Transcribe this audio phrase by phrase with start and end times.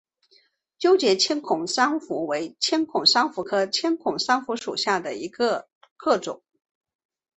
[0.79, 5.67] 纠结千孔珊瑚为千孔珊瑚科千孔珊瑚属下的一个
[6.23, 6.41] 种。